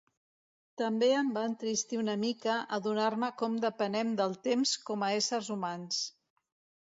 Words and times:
També 0.81 1.07
em 1.17 1.27
va 1.35 1.41
entristir 1.49 1.99
una 2.03 2.15
mica 2.21 2.55
adonar-me 2.79 3.29
com 3.41 3.59
depenem 3.67 4.15
del 4.21 4.33
temps 4.49 4.71
com 4.89 5.05
a 5.09 5.11
éssers 5.19 5.53
humans. 5.57 6.01